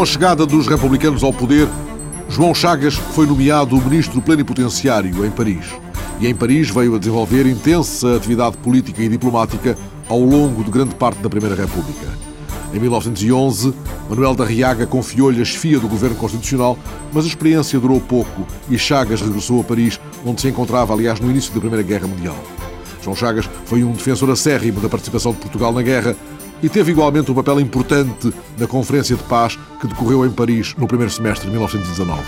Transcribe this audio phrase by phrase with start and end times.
[0.00, 1.68] Com a chegada dos republicanos ao poder,
[2.26, 5.66] João Chagas foi nomeado ministro plenipotenciário em Paris.
[6.18, 9.76] E em Paris veio a desenvolver intensa atividade política e diplomática
[10.08, 12.06] ao longo de grande parte da Primeira República.
[12.72, 13.74] Em 1911,
[14.08, 16.78] Manuel da Riaga confiou-lhe a chefia do governo constitucional,
[17.12, 21.30] mas a experiência durou pouco e Chagas regressou a Paris, onde se encontrava, aliás, no
[21.30, 22.42] início da Primeira Guerra Mundial.
[23.02, 26.16] João Chagas foi um defensor acérrimo da participação de Portugal na guerra
[26.62, 30.86] e teve igualmente um papel importante na Conferência de Paz que decorreu em Paris no
[30.86, 32.22] primeiro semestre de 1919.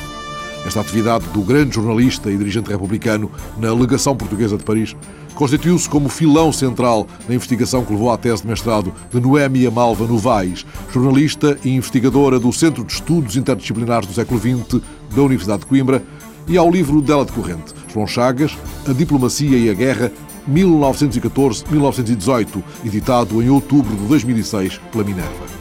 [0.64, 4.94] Esta atividade do grande jornalista e dirigente republicano na legação portuguesa de Paris
[5.34, 10.06] constituiu-se como filão central na investigação que levou à tese de mestrado de Noémia Malva
[10.06, 14.80] Novaes, jornalista e investigadora do Centro de Estudos Interdisciplinares do século XX
[15.14, 16.02] da Universidade de Coimbra,
[16.48, 18.56] e ao livro dela decorrente, João Chagas,
[18.88, 20.12] A Diplomacia e a Guerra,
[20.50, 25.52] 1914-1918, editado em outubro de 2006 pela Minerva.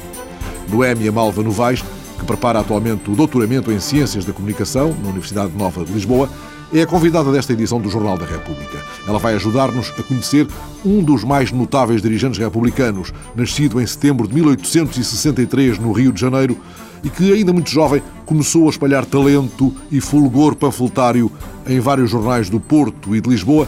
[0.69, 1.83] Noémia Malva Novaes,
[2.17, 6.29] que prepara atualmente o doutoramento em Ciências da Comunicação na Universidade Nova de Lisboa,
[6.73, 8.77] é a convidada desta edição do Jornal da República.
[9.05, 10.47] Ela vai ajudar-nos a conhecer
[10.85, 16.57] um dos mais notáveis dirigentes republicanos, nascido em setembro de 1863 no Rio de Janeiro
[17.03, 21.29] e que, ainda muito jovem, começou a espalhar talento e fulgor panfletário
[21.67, 23.67] em vários jornais do Porto e de Lisboa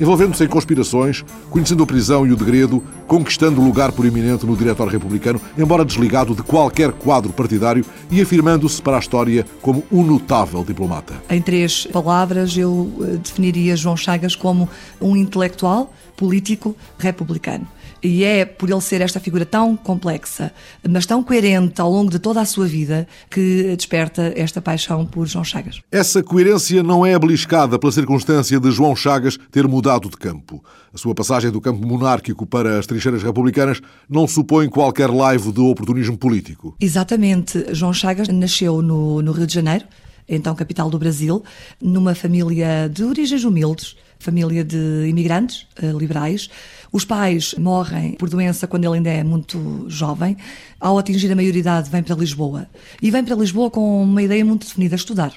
[0.00, 5.40] envolvendo-se em conspirações, conhecendo a prisão e o degredo, conquistando lugar proeminente no Diretório Republicano,
[5.58, 11.14] embora desligado de qualquer quadro partidário e afirmando-se para a história como um notável diplomata.
[11.28, 14.68] Em três palavras, eu eh, definiria João Chagas como
[15.00, 17.66] um intelectual, político, republicano.
[18.02, 20.52] E é por ele ser esta figura tão complexa,
[20.88, 25.26] mas tão coerente ao longo de toda a sua vida, que desperta esta paixão por
[25.26, 25.80] João Chagas.
[25.90, 30.62] Essa coerência não é beliscada pela circunstância de João Chagas ter mudado de campo.
[30.92, 35.60] A sua passagem do campo monárquico para as trincheiras republicanas não supõe qualquer laivo de
[35.60, 36.74] oportunismo político.
[36.80, 37.66] Exatamente.
[37.74, 39.84] João Chagas nasceu no, no Rio de Janeiro,
[40.28, 41.42] então capital do Brasil,
[41.80, 46.48] numa família de origens humildes, família de imigrantes uh, liberais.
[46.92, 50.36] Os pais morrem por doença quando ele ainda é muito jovem.
[50.78, 52.68] Ao atingir a maioridade, vem para Lisboa.
[53.02, 55.32] E vem para Lisboa com uma ideia muito definida: estudar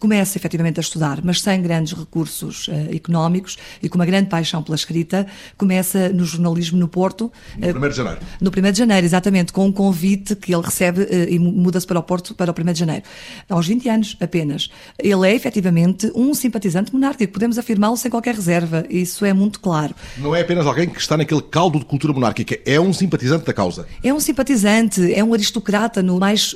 [0.00, 4.62] começa efetivamente a estudar, mas sem grandes recursos uh, económicos e com uma grande paixão
[4.62, 7.30] pela escrita, começa no jornalismo no Porto.
[7.56, 8.20] No 1 uh, de janeiro.
[8.40, 11.98] No 1 de janeiro, exatamente, com um convite que ele recebe uh, e muda-se para
[11.98, 13.04] o Porto para o 1 de janeiro.
[13.48, 14.70] Aos 20 anos apenas.
[14.98, 19.94] Ele é efetivamente um simpatizante monárquico, podemos afirmá-lo sem qualquer reserva, isso é muito claro.
[20.16, 23.52] Não é apenas alguém que está naquele caldo de cultura monárquica, é um simpatizante da
[23.52, 23.86] causa.
[24.02, 26.54] É um simpatizante, é um aristocrata no mais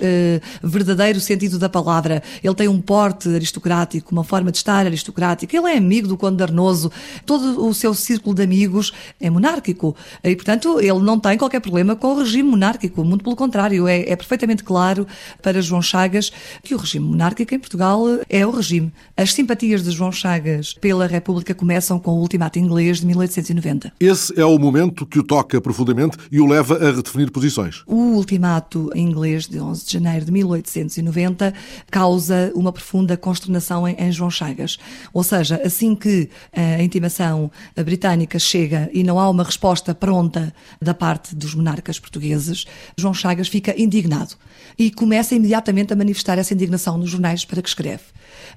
[0.62, 2.22] verdadeiro sentido da palavra.
[2.42, 5.56] Ele tem um porte aristocrático, uma forma de estar aristocrática.
[5.56, 6.90] Ele é amigo do Conde Arnoso,
[7.26, 9.96] todo o seu círculo de amigos é monárquico.
[10.22, 13.86] E, portanto, ele não tem qualquer problema com o regime monárquico, muito pelo contrário.
[13.88, 15.06] É, é perfeitamente claro
[15.42, 16.30] para João Chagas
[16.62, 18.92] que o regime monárquico em Portugal é o regime.
[19.16, 23.92] As simpatias de João Chagas pela República começam com o ultimato inglês de 1890.
[24.00, 27.82] Esse é o momento que o toca profundamente e o leva a redefinir posições.
[27.86, 31.54] O ultimato inglês de 11 de janeiro de 1890
[31.90, 34.78] causa uma profunda consternação em, em João Chagas.
[35.14, 40.92] Ou seja, assim que a intimação britânica chega e não há uma resposta pronta da
[40.92, 42.66] parte dos monarcas portugueses,
[42.98, 44.36] João Chagas fica indignado
[44.78, 48.02] e começa imediatamente a manifestar essa indignação nos jornais para que escreve.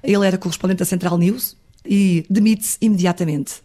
[0.02, 3.62] Ele era correspondente da Central News e demite-se imediatamente.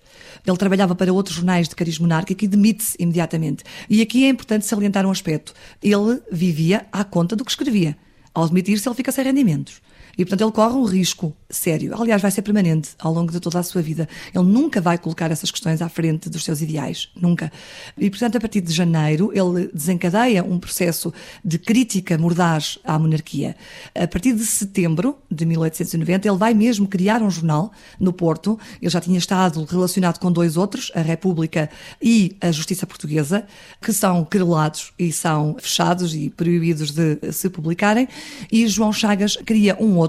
[0.47, 3.63] Ele trabalhava para outros jornais de cariz monárquico e demite-se imediatamente.
[3.89, 5.53] E aqui é importante salientar um aspecto.
[5.81, 7.97] Ele vivia à conta do que escrevia.
[8.33, 9.81] Ao demitir-se, ele fica sem rendimentos.
[10.17, 11.99] E, portanto, ele corre um risco sério.
[11.99, 14.07] Aliás, vai ser permanente ao longo de toda a sua vida.
[14.33, 17.09] Ele nunca vai colocar essas questões à frente dos seus ideais.
[17.15, 17.51] Nunca.
[17.97, 21.13] E, portanto, a partir de janeiro, ele desencadeia um processo
[21.43, 23.55] de crítica mordaz à monarquia.
[23.95, 28.59] A partir de setembro de 1890, ele vai mesmo criar um jornal no Porto.
[28.81, 31.69] Ele já tinha estado relacionado com dois outros, a República
[32.01, 33.45] e a Justiça Portuguesa,
[33.81, 38.07] que são querelados e são fechados e proibidos de se publicarem.
[38.51, 40.02] E João Chagas cria um outro,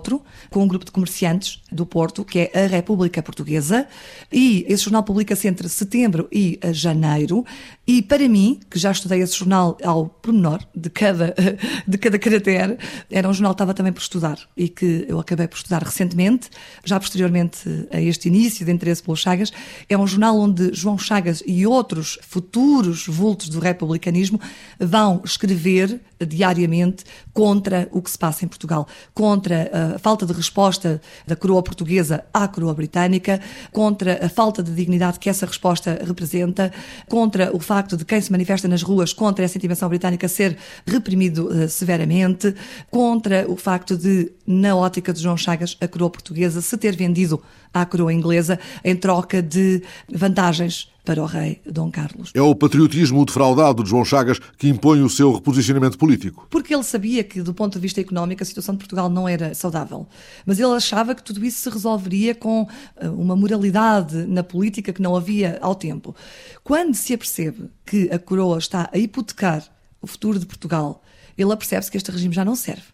[0.50, 3.86] com um grupo de comerciantes do Porto, que é a República Portuguesa,
[4.32, 7.44] e esse jornal publica-se entre setembro e janeiro,
[7.86, 11.34] e para mim, que já estudei esse jornal ao pormenor de cada,
[11.86, 12.78] de cada caractere,
[13.10, 16.50] era um jornal que estava também por estudar, e que eu acabei por estudar recentemente,
[16.84, 19.52] já posteriormente a este início de interesse pelo Chagas,
[19.88, 24.40] é um jornal onde João Chagas e outros futuros vultos do republicanismo
[24.78, 31.36] vão escrever diariamente contra o que se passa em Portugal, contra falta de resposta da
[31.36, 33.40] coroa portuguesa à coroa britânica,
[33.72, 36.72] contra a falta de dignidade que essa resposta representa,
[37.08, 41.48] contra o facto de quem se manifesta nas ruas contra essa intervenção britânica ser reprimido
[41.48, 42.54] uh, severamente,
[42.90, 47.42] contra o facto de, na ótica de João Chagas, a coroa portuguesa se ter vendido
[47.74, 52.30] à coroa inglesa em troca de vantagens para o rei Dom Carlos.
[52.32, 56.46] É o patriotismo defraudado de João Chagas que impõe o seu reposicionamento político.
[56.48, 59.54] Porque ele sabia que, do ponto de vista económico, a situação de Portugal não era
[59.54, 60.08] saudável.
[60.46, 62.66] Mas ele achava que tudo isso se resolveria com
[62.96, 66.16] eh, uma moralidade na política que não havia ao tempo.
[66.62, 69.62] Quando se apercebe que a coroa está a hipotecar
[70.00, 71.02] o futuro de Portugal,
[71.36, 72.93] ele apercebe-se que este regime já não serve.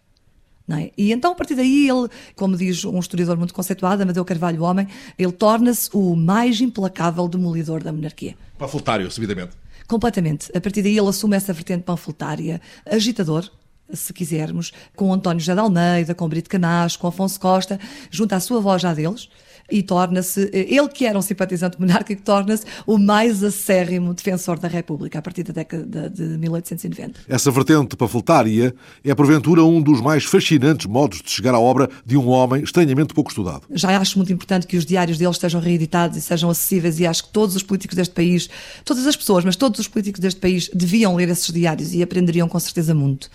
[0.69, 0.91] É?
[0.97, 4.87] E então, a partir daí, ele, como diz um historiador muito conceituado, Amadeu Carvalho Homem,
[5.17, 8.35] ele torna-se o mais implacável demolidor da monarquia.
[8.57, 9.51] Panfletário, subidamente.
[9.87, 10.49] Completamente.
[10.55, 13.49] A partir daí, ele assume essa vertente panfletária, agitador,
[13.93, 17.79] se quisermos, com António José de Almeida, com Brito Camacho, com Afonso Costa,
[18.09, 19.29] junto à sua voz já deles,
[19.71, 25.19] e torna-se, ele que era um simpatizante monárquico, torna-se o mais acérrimo defensor da República
[25.19, 27.21] a partir da década de 1890.
[27.27, 28.73] Essa vertente panfletária
[29.03, 33.13] é, porventura, um dos mais fascinantes modos de chegar à obra de um homem estranhamente
[33.13, 33.63] pouco estudado.
[33.71, 37.25] Já acho muito importante que os diários dele estejam reeditados e sejam acessíveis e acho
[37.25, 38.49] que todos os políticos deste país,
[38.83, 42.47] todas as pessoas, mas todos os políticos deste país deviam ler esses diários e aprenderiam
[42.47, 43.29] com certeza muito.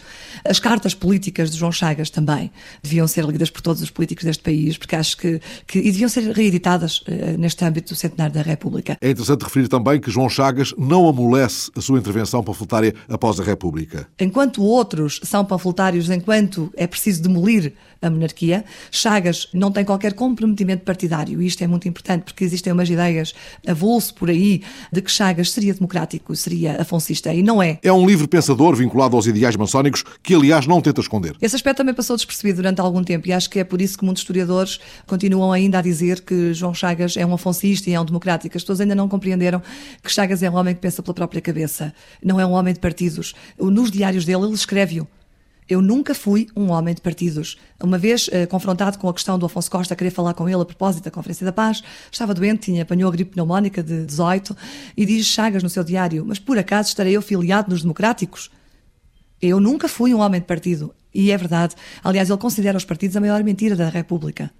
[0.45, 2.51] As cartas políticas de João Chagas também
[2.83, 6.09] deviam ser lidas por todos os políticos deste país, porque acho que, que e deviam
[6.09, 8.97] ser reeditadas uh, neste âmbito do centenário da República.
[9.01, 13.43] É interessante referir também que João Chagas não amolece a sua intervenção panfletária após a
[13.43, 14.07] República.
[14.19, 20.85] Enquanto outros são panfletários enquanto é preciso demolir a monarquia, Chagas não tem qualquer comprometimento
[20.85, 23.35] partidário e isto é muito importante porque existem umas ideias
[23.67, 24.63] avulso por aí
[24.93, 27.79] de que Chagas seria democrático, seria afoncista e não é.
[27.83, 31.37] É um livre pensador vinculado aos ideais maçónicos que, aliás, não tenta esconder.
[31.41, 34.05] Esse aspecto também passou despercebido durante algum tempo e acho que é por isso que
[34.05, 38.05] muitos historiadores continuam ainda a dizer que João Chagas é um afoncista e é um
[38.05, 38.57] democrático.
[38.57, 39.63] As pessoas ainda não compreenderam
[40.03, 41.93] que Chagas é um homem que pensa pela própria cabeça,
[42.25, 43.35] não é um homem de partidos.
[43.59, 45.07] Nos diários dele, ele escreve-o.
[45.69, 47.57] Eu nunca fui um homem de partidos.
[47.83, 50.65] Uma vez, eh, confrontado com a questão do Afonso Costa, querer falar com ele a
[50.65, 54.57] propósito da Conferência da Paz, estava doente, tinha, apanhou a gripe pneumónica de 18,
[54.97, 58.51] e diz Chagas no seu diário, mas por acaso estarei eu filiado nos democráticos?
[59.43, 60.95] Eu nunca fui um homem de partido.
[61.13, 61.75] E é verdade.
[62.05, 64.51] Aliás, ele considera os partidos a maior mentira da República.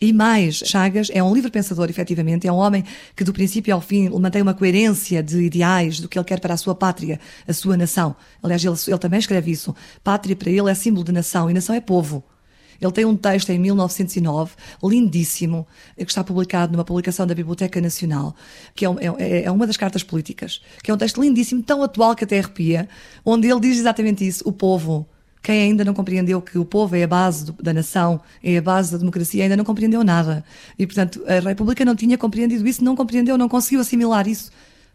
[0.00, 2.82] E mais, Chagas é um livre pensador, efetivamente, é um homem
[3.14, 6.54] que do princípio ao fim mantém uma coerência de ideais do que ele quer para
[6.54, 8.16] a sua pátria, a sua nação.
[8.42, 9.76] Aliás, ele, ele também escreve isso.
[10.02, 12.24] Pátria para ele é símbolo de nação e nação é povo.
[12.80, 18.34] Ele tem um texto em 1909, lindíssimo, que está publicado numa publicação da Biblioteca Nacional,
[18.74, 18.88] que é,
[19.18, 22.38] é, é, uma das cartas políticas, que é um texto lindíssimo, tão atual que até
[22.38, 22.88] arrepia,
[23.22, 25.06] onde ele diz exatamente isso: o povo
[25.42, 28.62] quem ainda não compreendeu que o povo é a base do, da nação, é a
[28.62, 30.44] base da democracia, ainda não compreendeu nada.
[30.78, 34.50] E, portanto, a República não tinha compreendido isso, não compreendeu, não conseguiu assimilar isso.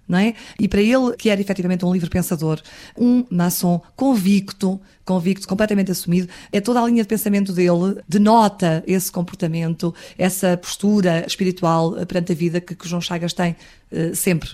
[0.07, 0.36] É?
[0.59, 2.62] E para ele, que era efetivamente um livre pensador,
[2.95, 9.12] um maçom convicto, convicto, completamente assumido, é toda a linha de pensamento dele denota esse
[9.12, 13.56] comportamento, essa postura espiritual perante a vida que, que João Chagas tem
[13.92, 14.50] uh, sempre.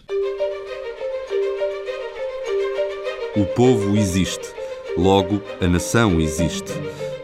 [3.35, 4.60] O povo existe
[4.97, 6.71] Logo, a nação existe.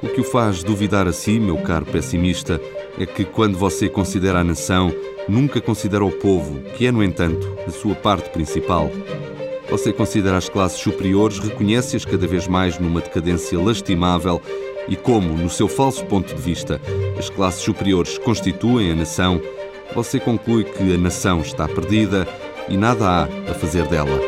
[0.01, 2.62] O que o faz duvidar a si, meu caro pessimista,
[3.00, 4.93] é que quando você considera a nação,
[5.27, 8.89] nunca considera o povo, que é, no entanto, a sua parte principal.
[9.69, 14.41] Você considera as classes superiores, reconhece-as cada vez mais numa decadência lastimável
[14.88, 16.79] e como, no seu falso ponto de vista,
[17.19, 19.41] as classes superiores constituem a nação,
[19.93, 22.27] você conclui que a nação está perdida
[22.69, 24.19] e nada há a fazer dela.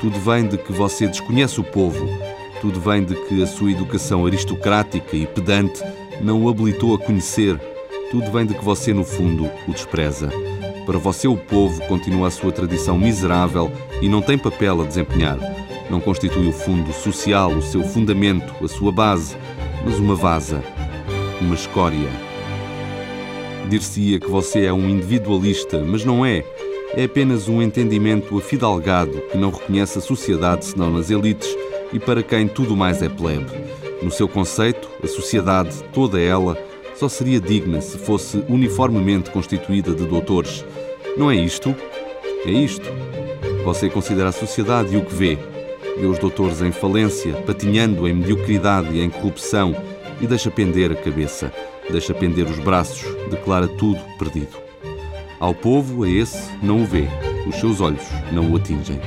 [0.00, 2.08] Tudo vem de que você desconhece o povo.
[2.62, 5.82] Tudo vem de que a sua educação aristocrática e pedante
[6.22, 7.60] não o habilitou a conhecer.
[8.10, 10.32] Tudo vem de que você, no fundo, o despreza.
[10.86, 15.38] Para você, o povo continua a sua tradição miserável e não tem papel a desempenhar.
[15.90, 19.36] Não constitui o fundo social, o seu fundamento, a sua base,
[19.84, 20.64] mas uma vaza,
[21.42, 22.08] uma escória.
[23.68, 26.42] Dir-se-ia que você é um individualista, mas não é
[26.94, 31.56] é apenas um entendimento afidalgado que não reconhece a sociedade senão nas elites
[31.92, 33.46] e para quem tudo mais é plebe.
[34.02, 36.56] No seu conceito, a sociedade, toda ela,
[36.94, 40.64] só seria digna se fosse uniformemente constituída de doutores.
[41.16, 41.74] Não é isto?
[42.44, 42.88] É isto.
[43.64, 45.38] Você considera a sociedade e o que vê.
[45.98, 49.76] Vê os doutores em falência, patinhando em mediocridade e em corrupção
[50.20, 51.52] e deixa pender a cabeça,
[51.90, 54.69] deixa pender os braços, declara tudo perdido.
[55.40, 57.08] Ao povo, a esse, não o vê,
[57.48, 59.00] os seus olhos não o atingem.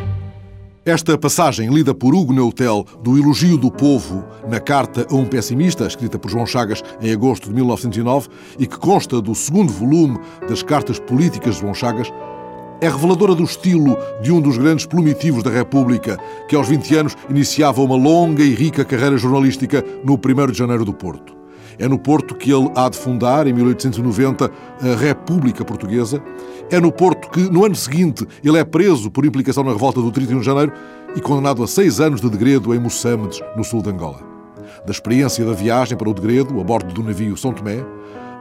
[0.84, 5.86] Esta passagem, lida por Hugo Neutel, do Elogio do Povo na Carta a um Pessimista,
[5.86, 10.63] escrita por João Chagas em agosto de 1909 e que consta do segundo volume das
[10.63, 12.12] Cartas Políticas de João Chagas,
[12.82, 16.18] é reveladora do estilo de um dos grandes plumitivos da República,
[16.50, 20.84] que aos 20 anos iniciava uma longa e rica carreira jornalística no 1 de janeiro
[20.84, 21.43] do Porto.
[21.77, 24.51] É no Porto que ele há de fundar, em 1890,
[24.82, 26.22] a República Portuguesa.
[26.70, 30.12] É no Porto que, no ano seguinte, ele é preso por implicação na revolta do
[30.12, 30.72] 31 de janeiro
[31.15, 34.20] e condenado a seis anos de degredo em Moçambique, no sul de Angola.
[34.86, 37.86] Da experiência da viagem para o degredo, a bordo do navio São Tomé,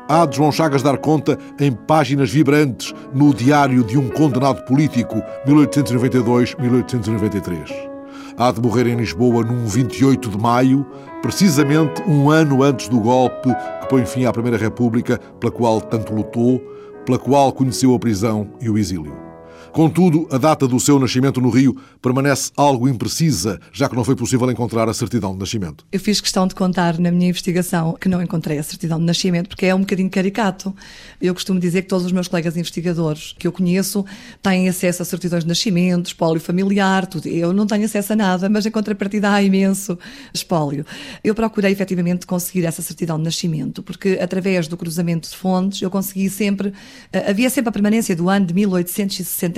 [0.09, 5.23] há de João Chagas dar conta em páginas vibrantes no Diário de um Condenado Político,
[5.47, 7.92] 1892-1893
[8.37, 10.87] há de morrer em Lisboa num 28 de maio,
[11.21, 13.49] precisamente um ano antes do golpe
[13.81, 16.61] que põe fim à Primeira República, pela qual tanto lutou,
[17.05, 19.32] pela qual conheceu a prisão e o exílio.
[19.73, 24.14] Contudo, a data do seu nascimento no Rio permanece algo imprecisa, já que não foi
[24.14, 25.87] possível encontrar a certidão de nascimento.
[25.91, 29.49] Eu fiz questão de contar na minha investigação que não encontrei a certidão de nascimento,
[29.49, 30.75] porque é um bocadinho caricato.
[31.19, 34.05] Eu costumo dizer que todos os meus colegas investigadores que eu conheço
[34.43, 37.26] têm acesso a certidões de nascimento, espólio familiar, tudo.
[37.26, 39.99] Eu não tenho acesso a nada, mas em contrapartida há imenso
[40.35, 40.85] espólio.
[41.25, 45.91] Eu procurei efetivamente conseguir essa certidão de nascimento, porque através do cruzamento de fontes eu
[45.91, 46.75] consegui sempre,
[47.11, 48.52] eh, havia sempre a permanência do ano de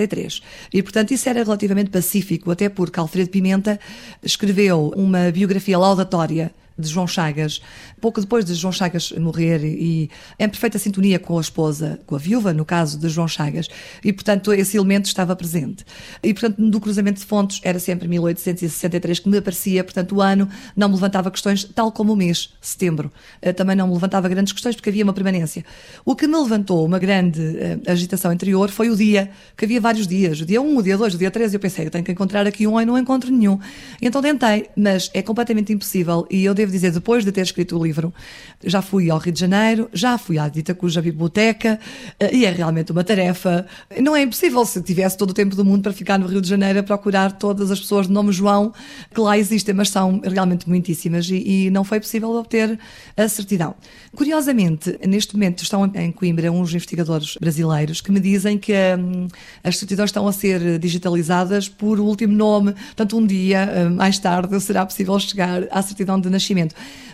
[0.05, 0.41] 1863
[0.73, 3.79] e, portanto, isso era relativamente pacífico, até porque Alfredo Pimenta
[4.23, 7.61] escreveu uma biografia laudatória de João Chagas,
[8.01, 12.17] pouco depois de João Chagas morrer e em perfeita sintonia com a esposa, com a
[12.17, 13.67] viúva, no caso de João Chagas,
[14.03, 15.85] e portanto esse elemento estava presente.
[16.21, 20.49] E portanto do cruzamento de fontes era sempre 1863 que me aparecia, portanto o ano
[20.75, 24.51] não me levantava questões, tal como o mês, setembro, eh, também não me levantava grandes
[24.51, 25.63] questões porque havia uma permanência.
[26.03, 30.07] O que me levantou uma grande uh, agitação interior foi o dia, que havia vários
[30.07, 32.11] dias, o dia 1, o dia 2, o dia 3, eu pensei, eu tenho que
[32.11, 33.59] encontrar aqui um e não encontro nenhum.
[34.01, 37.77] Então tentei, mas é completamente impossível e eu devo devo dizer, depois de ter escrito
[37.77, 38.13] o livro,
[38.63, 41.79] já fui ao Rio de Janeiro, já fui à dita cuja biblioteca,
[42.19, 43.65] eh, e é realmente uma tarefa.
[44.01, 46.49] Não é impossível se tivesse todo o tempo do mundo para ficar no Rio de
[46.49, 48.73] Janeiro a procurar todas as pessoas de nome João
[49.13, 52.79] que lá existem, mas são realmente muitíssimas e, e não foi possível obter
[53.15, 53.75] a certidão.
[54.15, 59.27] Curiosamente, neste momento estão em Coimbra uns investigadores brasileiros que me dizem que hum,
[59.63, 64.59] as certidões estão a ser digitalizadas por último nome, portanto um dia hum, mais tarde
[64.61, 66.54] será possível chegar à certidão de nascimento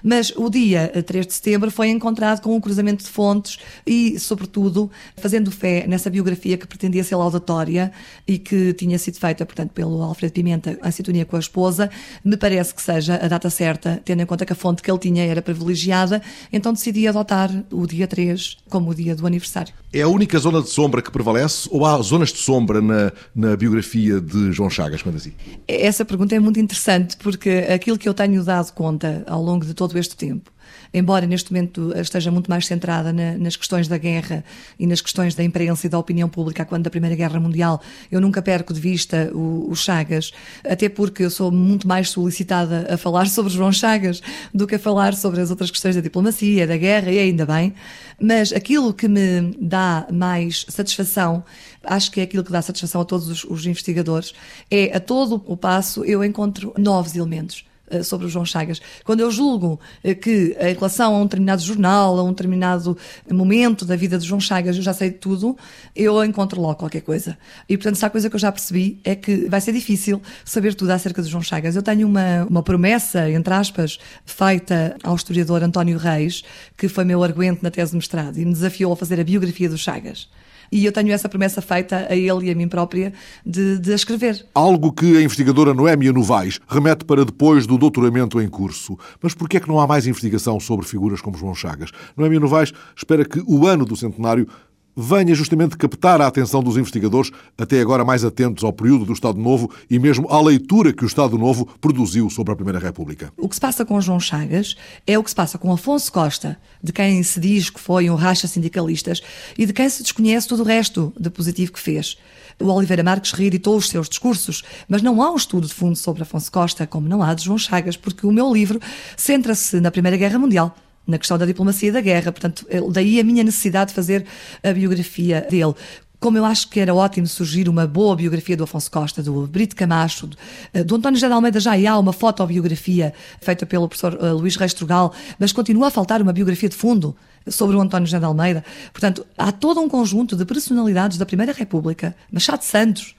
[0.04, 4.90] Mas o dia 3 de setembro foi encontrado com um cruzamento de fontes e, sobretudo,
[5.18, 7.92] fazendo fé nessa biografia que pretendia ser laudatória
[8.28, 11.90] e que tinha sido feita, portanto, pelo Alfredo Pimenta em sintonia com a esposa,
[12.24, 15.00] me parece que seja a data certa, tendo em conta que a fonte que ele
[15.00, 16.22] tinha era privilegiada,
[16.52, 19.81] então decidi adotar o dia 3 como o dia do aniversário.
[19.94, 23.58] É a única zona de sombra que prevalece ou há zonas de sombra na, na
[23.58, 25.34] biografia de João Chagas, quando assim?
[25.68, 29.74] Essa pergunta é muito interessante porque aquilo que eu tenho dado conta ao longo de
[29.74, 30.50] todo este tempo.
[30.94, 34.44] Embora neste momento esteja muito mais centrada na, nas questões da guerra
[34.78, 37.82] e nas questões da imprensa e da opinião pública quando da Primeira Guerra Mundial,
[38.12, 40.34] eu nunca perco de vista o, o Chagas,
[40.66, 44.22] até porque eu sou muito mais solicitada a falar sobre João Chagas
[44.54, 47.74] do que a falar sobre as outras questões da diplomacia, da guerra, e ainda bem.
[48.20, 51.44] Mas aquilo que me dá mais satisfação,
[51.84, 54.34] acho que é aquilo que dá satisfação a todos os, os investigadores,
[54.70, 57.71] é a todo o passo eu encontro novos elementos
[58.04, 58.82] sobre o João Chagas.
[59.04, 62.98] Quando eu julgo eh, que, em relação a um determinado jornal, a um determinado
[63.30, 65.58] momento da vida de João Chagas, eu já sei tudo,
[65.96, 67.38] eu encontro logo qualquer coisa.
[67.68, 70.74] E, portanto, se há coisa que eu já percebi é que vai ser difícil saber
[70.76, 71.76] tudo acerca de João Chagas.
[71.76, 76.44] Eu tenho uma, uma promessa, entre aspas, feita ao historiador António Reis,
[76.78, 79.70] que foi meu arguente na tese de mestrado e me desafiou a fazer a biografia
[79.70, 80.28] do Chagas
[80.72, 83.14] e eu tenho essa promessa feita a ele e a mim própria
[83.46, 84.46] de, de escrever.
[84.54, 88.98] Algo que a investigadora Noémia Novaes remete para depois do doutoramento em curso.
[89.22, 91.92] Mas por que é que não há mais investigação sobre figuras como João Chagas?
[92.16, 94.48] Noémia Novaes espera que o ano do centenário
[94.96, 99.40] venha justamente captar a atenção dos investigadores, até agora mais atentos ao período do Estado
[99.40, 103.32] Novo e mesmo à leitura que o Estado Novo produziu sobre a Primeira República.
[103.38, 106.58] O que se passa com João Chagas é o que se passa com Afonso Costa,
[106.84, 109.22] de quem se diz que foi um racha sindicalistas
[109.58, 112.18] e de quem se desconhece todo o resto de positivo que fez.
[112.60, 116.22] O Oliveira Marques reeditou os seus discursos, mas não há um estudo de fundo sobre
[116.22, 118.80] Afonso Costa, como não há de João Chagas, porque o meu livro
[119.18, 120.76] centra-se na Primeira Guerra Mundial
[121.12, 122.32] na questão da diplomacia e da guerra.
[122.32, 124.26] Portanto, daí a minha necessidade de fazer
[124.64, 125.76] a biografia dele.
[126.22, 129.76] Como eu acho que era ótimo surgir uma boa biografia do Afonso Costa, do Brito
[129.76, 130.38] Camacho, do,
[130.72, 134.56] eh, do António José de Almeida já há uma fotobiografia feita pelo professor uh, Luís
[134.56, 137.16] Reis Trugal, mas continua a faltar uma biografia de fundo
[137.48, 138.64] sobre o António José de Almeida.
[138.94, 143.16] Portanto, há todo um conjunto de personalidades da Primeira República, Machado Santos,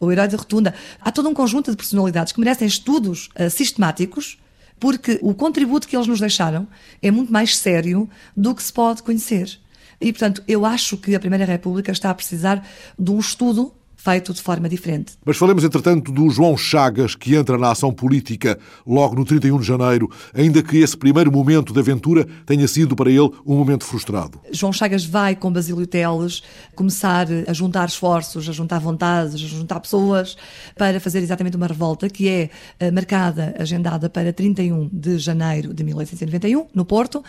[0.00, 0.74] o herói da rotunda.
[1.00, 4.39] Há todo um conjunto de personalidades que merecem estudos uh, sistemáticos
[4.80, 6.66] porque o contributo que eles nos deixaram
[7.02, 9.58] é muito mais sério do que se pode conhecer.
[10.00, 12.66] E, portanto, eu acho que a Primeira República está a precisar
[12.98, 15.12] de um estudo feito de forma diferente.
[15.24, 19.66] Mas falemos, entretanto, do João Chagas, que entra na ação política logo no 31 de
[19.66, 24.40] janeiro, ainda que esse primeiro momento de aventura tenha sido para ele um momento frustrado.
[24.50, 26.42] João Chagas vai com Basílio Teles
[26.74, 30.34] começar a juntar esforços, a juntar vontades, a juntar pessoas
[30.74, 35.84] para fazer exatamente uma revolta que é eh, marcada, agendada para 31 de janeiro de
[35.84, 37.22] 1891, no Porto,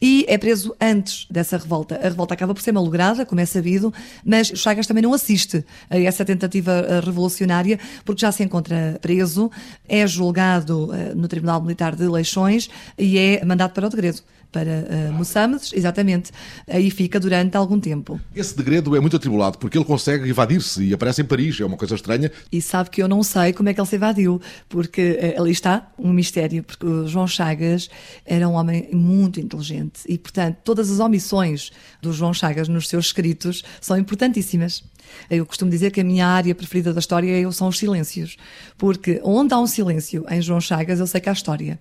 [0.00, 1.96] e é preso antes dessa revolta.
[1.96, 5.98] A revolta acaba por ser malograda, como é sabido, mas Chagas também não assiste a
[5.98, 9.50] essa essa tentativa eh, revolucionária, porque já se encontra preso,
[9.88, 14.86] é julgado eh, no Tribunal Militar de Leixões e é mandado para o degredo para
[15.12, 16.30] uh, exatamente.
[16.66, 18.18] Aí fica durante algum tempo.
[18.34, 21.76] Esse degredo é muito atribulado porque ele consegue evadir-se e aparece em Paris, é uma
[21.76, 22.30] coisa estranha.
[22.50, 25.52] E sabe que eu não sei como é que ele se evadiu, porque uh, ali
[25.52, 27.90] está um mistério, porque o João Chagas
[28.24, 31.70] era um homem muito inteligente e, portanto, todas as omissões
[32.00, 34.82] do João Chagas nos seus escritos são importantíssimas.
[35.30, 38.36] Eu costumo dizer que a minha área preferida da história são os silêncios,
[38.76, 41.78] porque onde há um silêncio em João Chagas, eu sei que há história.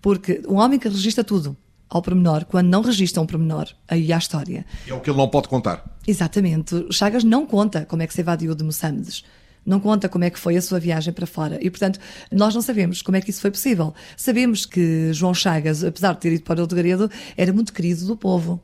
[0.00, 1.56] Porque um homem que registra tudo,
[1.88, 4.64] ao pormenor, quando não registra um pormenor, aí há história.
[4.86, 5.98] É o que ele não pode contar.
[6.06, 6.86] Exatamente.
[6.90, 9.24] Chagas não conta como é que se evadiu de Moçambiques.
[9.66, 11.58] Não conta como é que foi a sua viagem para fora.
[11.60, 12.00] E, portanto,
[12.32, 13.92] nós não sabemos como é que isso foi possível.
[14.16, 18.16] Sabemos que João Chagas, apesar de ter ido para o Degredo, era muito querido do
[18.16, 18.60] povo.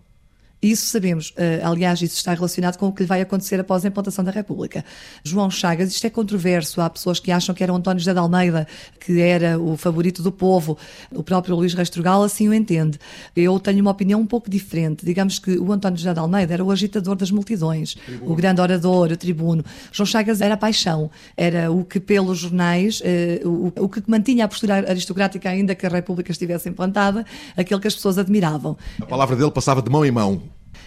[0.60, 1.30] Isso sabemos.
[1.30, 4.84] Uh, aliás, isso está relacionado com o que vai acontecer após a implantação da República.
[5.22, 6.80] João Chagas, isto é controverso.
[6.80, 8.66] Há pessoas que acham que era o António José de Almeida,
[8.98, 10.78] que era o favorito do povo.
[11.12, 12.98] O próprio Luís Restrugal assim o entende.
[13.34, 15.04] Eu tenho uma opinião um pouco diferente.
[15.04, 18.32] Digamos que o António José de Almeida era o agitador das multidões, tribuno.
[18.32, 19.64] o grande orador, o tribuno.
[19.92, 21.10] João Chagas era a paixão.
[21.36, 25.86] Era o que, pelos jornais, uh, o, o que mantinha a postura aristocrática ainda que
[25.86, 27.26] a República estivesse implantada,
[27.57, 28.76] aquele que as pessoas admiravam.
[29.00, 30.42] A palavra dele passava de mão em mão.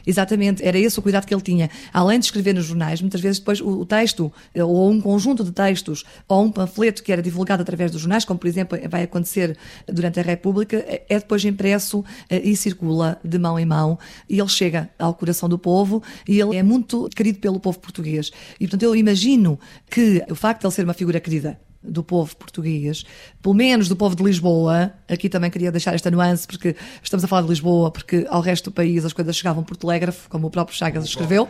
[0.06, 1.70] Exatamente, era esse o cuidado que ele tinha.
[1.94, 5.52] Além de escrever nos jornais, muitas vezes depois o, texto, eh, ou um conjunto de
[5.52, 9.58] textos, ou um panfleto que era divulgado através dos jornais, como por exemplo vai acontecer
[9.88, 13.98] durante a República, é, é depois impresso eh, e circula de mão em mão,
[14.30, 18.32] e ele chega ao coração do povo, e ele é muito querido pelo povo português.
[18.60, 19.60] E portanto eu imagino
[19.90, 23.06] que o facto de ele ser uma figura querida do povo português,
[23.42, 24.94] pelo menos do povo de Lisboa.
[25.08, 28.70] Aqui também queria deixar esta nuance, porque estamos a falar de Lisboa, porque ao resto
[28.70, 31.48] do país as coisas chegavam por telégrafo, como o próprio Chagas escreveu.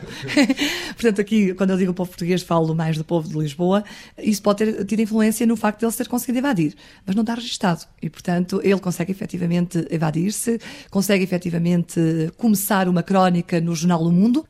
[0.93, 3.83] Portanto, aqui, quando eu digo povo português, falo mais do povo de Lisboa.
[4.17, 7.33] Isso pode ter tido influência no facto de ele ter conseguido evadir, mas não está
[7.33, 7.85] registado.
[8.01, 10.59] E, portanto, ele consegue efetivamente evadir-se,
[10.91, 11.99] consegue efetivamente
[12.37, 14.45] começar uma crónica no Jornal do Mundo,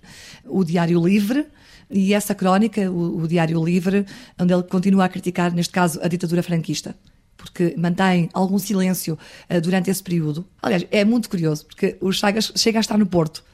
[0.46, 1.46] o Diário Livre
[1.90, 4.06] e essa crónica, o, o Diário Livre,
[4.40, 6.96] onde ele continua a criticar, neste caso, a ditadura franquista
[7.40, 9.18] porque mantém algum silêncio
[9.50, 10.46] uh, durante esse período.
[10.62, 13.46] Aliás, é muito curioso, porque o Chagas chega a estar no Porto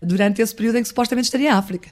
[0.00, 1.90] durante esse período em que supostamente estaria em África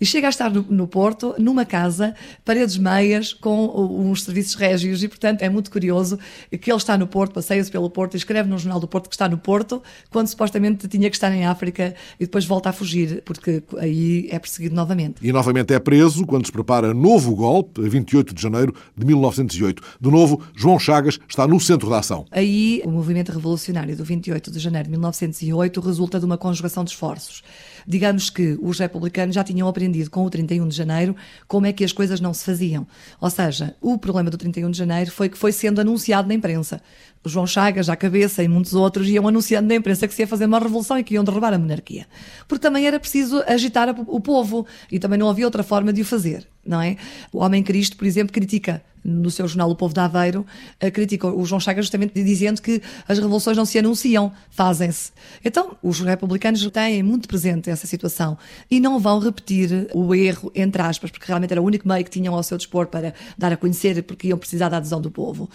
[0.00, 3.66] e chega a estar no, no Porto, numa casa, paredes meias, com
[4.10, 6.18] uns serviços régios, e portanto é muito curioso
[6.50, 9.14] que ele está no Porto, passeia-se pelo Porto e escreve no Jornal do Porto que
[9.14, 13.22] está no Porto, quando supostamente tinha que estar em África e depois volta a fugir,
[13.24, 15.16] porque aí é perseguido novamente.
[15.22, 19.82] E novamente é preso quando se prepara novo golpe, a 28 de janeiro de 1908.
[20.00, 22.26] De novo, João Chagas está no centro da ação.
[22.30, 26.90] Aí o movimento revolucionário do 28 de janeiro de 1908 resulta de uma conjugação de
[26.90, 27.42] esforços
[27.86, 31.14] digamos que os republicanos já tinham aprendido com o 31 de janeiro
[31.46, 32.86] como é que as coisas não se faziam.
[33.20, 36.80] Ou seja, o problema do 31 de janeiro foi que foi sendo anunciado na imprensa.
[37.24, 40.46] João Chagas, à cabeça, e muitos outros iam anunciando na imprensa que se ia fazer
[40.46, 42.06] uma revolução e que iam derrubar a monarquia.
[42.46, 46.04] Porque também era preciso agitar o povo e também não havia outra forma de o
[46.04, 46.96] fazer, não é?
[47.32, 50.44] O Homem Cristo, por exemplo, critica no seu jornal O Povo de Aveiro,
[50.80, 55.12] eh, critica o João Chagas justamente dizendo que as revoluções não se anunciam, fazem-se.
[55.44, 58.36] Então, os republicanos têm muito presente essa situação
[58.68, 62.10] e não vão repetir o erro, entre aspas, porque realmente era o único meio que
[62.10, 65.48] tinham ao seu dispor para dar a conhecer, porque iam precisar da adesão do povo.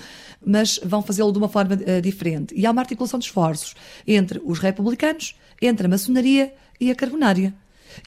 [0.46, 2.54] Mas vão fazê-lo de uma forma uh, diferente.
[2.56, 3.76] E há uma articulação de esforços
[4.08, 7.54] entre os republicanos, entre a maçonaria e a carbonária.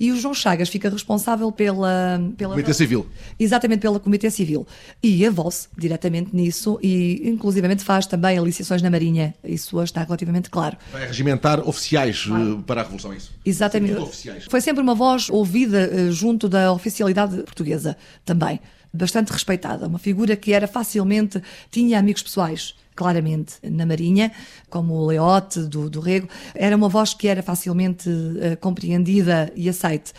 [0.01, 2.21] E o João Chagas fica responsável pela.
[2.37, 3.07] pela Comitê Civil.
[3.39, 4.67] Exatamente, pela Comitê Civil.
[5.03, 9.35] E avó-se diretamente nisso e, inclusivamente, faz também aliciações na Marinha.
[9.45, 10.77] Isso está relativamente claro.
[10.93, 12.63] Vai regimentar oficiais ah.
[12.67, 13.33] para a Revolução, é isso?
[13.45, 14.01] Exatamente.
[14.01, 14.45] Oficiais.
[14.49, 18.61] Foi sempre uma voz ouvida eh, junto da oficialidade portuguesa também
[18.95, 24.33] bastante respeitada, uma figura que era facilmente, tinha amigos pessoais claramente na Marinha,
[24.71, 26.29] como o Leote, do, do Rego.
[26.55, 30.13] Era uma voz que era facilmente uh, compreendida e aceite.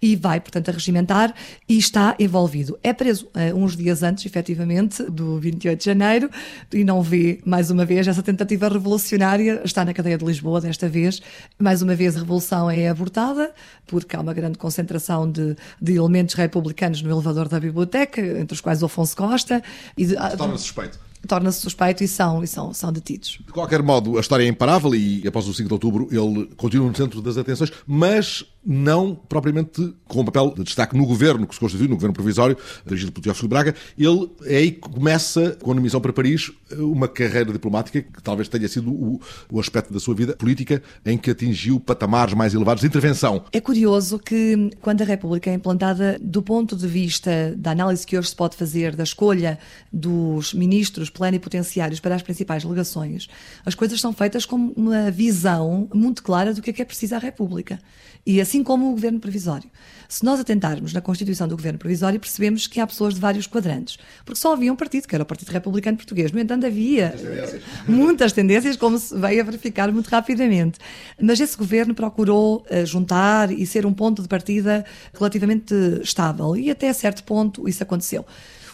[0.00, 1.34] E vai, portanto, a regimentar
[1.68, 2.78] e está envolvido.
[2.82, 6.30] É preso uh, uns dias antes, efetivamente, do 28 de janeiro,
[6.72, 9.60] e não vê, mais uma vez, essa tentativa revolucionária.
[9.64, 11.20] Está na cadeia de Lisboa desta vez.
[11.58, 13.52] Mais uma vez, a revolução é abortada,
[13.86, 18.60] porque há uma grande concentração de, de elementos republicanos no elevador da biblioteca, entre os
[18.60, 19.62] quais Afonso Costa.
[19.96, 23.38] E de, Torna-se suspeito torna-se suspeito e são, e são, são detidos.
[23.46, 26.88] De qualquer modo, a história é imparável e após o 5 de outubro ele continua
[26.88, 31.54] no centro das atenções, mas não propriamente com um papel de destaque no governo que
[31.54, 32.56] se constituiu, no governo provisório,
[32.86, 33.74] dirigido por Teófilo Braga.
[33.98, 38.48] Ele é aí que começa, com a missão para Paris, uma carreira diplomática que talvez
[38.48, 42.82] tenha sido o, o aspecto da sua vida política em que atingiu patamares mais elevados
[42.82, 43.44] de intervenção.
[43.52, 48.16] É curioso que, quando a República é implantada, do ponto de vista da análise que
[48.16, 49.58] hoje se pode fazer da escolha
[49.92, 53.28] dos ministros plenipotenciários para as principais delegações,
[53.64, 57.14] as coisas são feitas com uma visão muito clara do que é que é preciso
[57.14, 57.78] à República.
[58.24, 59.68] E assim como o governo provisório.
[60.08, 63.98] Se nós atentarmos na constituição do governo provisório, percebemos que há pessoas de vários quadrantes.
[64.24, 66.30] Porque só havia um partido, que era o Partido Republicano Português.
[66.30, 67.62] No entanto, havia tendências.
[67.88, 70.78] muitas tendências, como se veio a verificar muito rapidamente.
[71.20, 76.56] Mas esse governo procurou uh, juntar e ser um ponto de partida relativamente estável.
[76.56, 78.24] E até certo ponto isso aconteceu.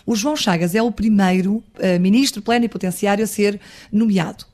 [0.08, 3.60] O João Chagas é o primeiro uh, ministro plenipotenciário a ser
[3.92, 4.46] nomeado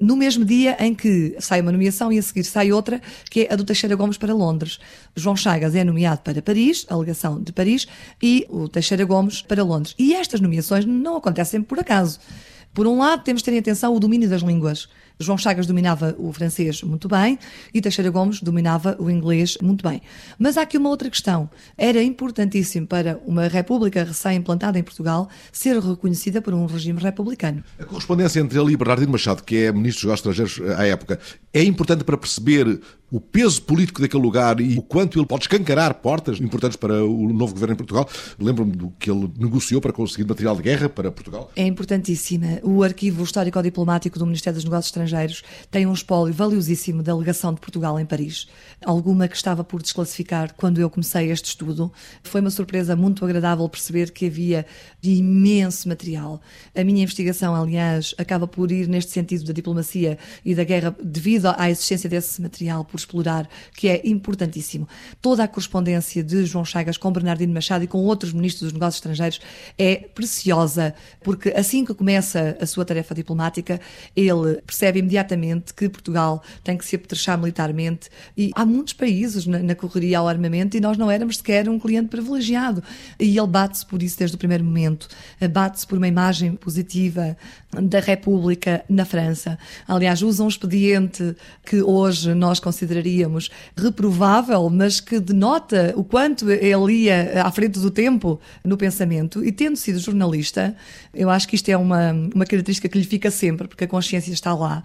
[0.00, 2.98] no mesmo dia em que sai uma nomeação e a seguir sai outra,
[3.30, 4.80] que é a do Teixeira Gomes para Londres.
[5.14, 7.86] João Chagas é nomeado para Paris, a alegação de Paris,
[8.22, 9.94] e o Teixeira Gomes para Londres.
[9.98, 12.18] E estas nomeações não acontecem por acaso.
[12.72, 14.88] Por um lado, temos de ter em atenção o domínio das línguas.
[15.18, 17.38] João Chagas dominava o francês muito bem
[17.72, 20.02] e Teixeira Gomes dominava o inglês muito bem.
[20.38, 21.48] Mas há aqui uma outra questão.
[21.76, 27.62] Era importantíssimo para uma república recém-implantada em Portugal ser reconhecida por um regime republicano.
[27.78, 31.18] A correspondência entre ele e Bernardino Machado, que é ministro dos Estrangeiros à época,
[31.52, 35.92] é importante para perceber o peso político daquele lugar e o quanto ele pode escancarar
[35.94, 38.08] portas importantes para o novo governo em Portugal.
[38.38, 41.52] Lembro-me do que ele negociou para conseguir material de guerra para Portugal.
[41.54, 42.58] É importantíssima.
[42.62, 45.01] O arquivo histórico-diplomático do Ministério dos Negócios Estrangeiros
[45.70, 48.46] tem um espólio valiosíssimo da legação de Portugal em Paris.
[48.84, 51.92] Alguma que estava por desclassificar quando eu comecei este estudo.
[52.22, 54.66] Foi uma surpresa muito agradável perceber que havia
[55.02, 56.40] imenso material.
[56.74, 61.54] A minha investigação, aliás, acaba por ir neste sentido da diplomacia e da guerra devido
[61.56, 64.88] à existência desse material por explorar, que é importantíssimo.
[65.20, 68.96] Toda a correspondência de João Chagas com Bernardino Machado e com outros ministros dos negócios
[68.96, 69.40] estrangeiros
[69.78, 73.80] é preciosa, porque assim que começa a sua tarefa diplomática,
[74.14, 79.58] ele percebe imediatamente que Portugal tem que se apetrechar militarmente e há muitos países na,
[79.58, 82.82] na correria ao armamento e nós não éramos sequer um cliente privilegiado.
[83.18, 85.08] E ele bate-se por isso desde o primeiro momento,
[85.50, 87.36] bate-se por uma imagem positiva
[87.70, 89.58] da República na França.
[89.88, 96.92] Aliás, usa um expediente que hoje nós consideraríamos reprovável, mas que denota o quanto ele
[97.04, 99.44] ia à frente do tempo no pensamento.
[99.44, 100.76] E tendo sido jornalista,
[101.14, 104.32] eu acho que isto é uma, uma característica que lhe fica sempre, porque a consciência
[104.32, 104.81] está lá.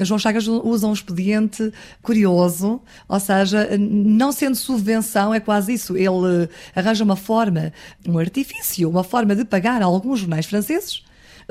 [0.00, 5.96] João Chagas usa um expediente curioso, ou seja, não sendo subvenção, é quase isso.
[5.96, 7.72] Ele arranja uma forma,
[8.06, 11.02] um artifício, uma forma de pagar a alguns jornais franceses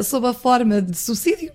[0.02, 1.52] sob a forma de subsídio